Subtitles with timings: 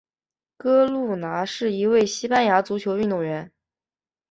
[0.57, 3.51] 哥路拿是一位西班牙足球运动员。